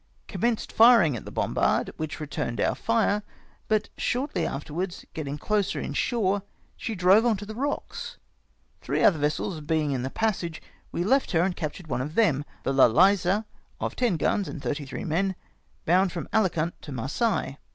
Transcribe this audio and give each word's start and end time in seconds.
Commenced 0.27 0.71
firing 0.71 1.15
at 1.15 1.25
the 1.25 1.31
bombard, 1.31 1.91
which 1.97 2.19
returned 2.19 2.59
our 2.59 2.73
fire; 2.73 3.21
but 3.67 3.89
shortly 3.99 4.47
afterwards 4.47 5.05
getting 5.13 5.37
closer 5.37 5.79
in 5.79 5.93
shore 5.93 6.41
she 6.75 6.95
drove 6.95 7.23
on 7.23 7.35
the 7.37 7.53
rocks. 7.53 8.17
Three 8.81 9.03
other 9.03 9.19
vessels 9.19 9.61
being 9.61 9.91
in 9.91 10.01
the 10.01 10.09
passage, 10.09 10.59
we 10.91 11.03
left 11.03 11.29
her, 11.33 11.41
and 11.43 11.55
captured 11.55 11.85
one 11.85 12.01
of 12.01 12.15
them, 12.15 12.45
the 12.63 12.73
La 12.73 12.87
Liza 12.87 13.45
of 13.79 13.95
ten 13.95 14.17
guns 14.17 14.47
and 14.47 14.59
thirty 14.59 14.87
three 14.87 15.03
men, 15.05 15.35
bound 15.85 16.11
from 16.11 16.27
Alicant 16.33 16.73
to 16.81 16.91
Marseilles. 16.91 17.57